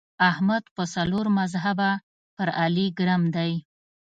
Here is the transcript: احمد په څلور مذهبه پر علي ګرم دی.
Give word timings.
احمد 0.29 0.63
په 0.75 0.83
څلور 0.95 1.25
مذهبه 1.39 1.91
پر 2.35 2.47
علي 2.61 2.87
ګرم 2.99 3.23
دی. 3.35 3.51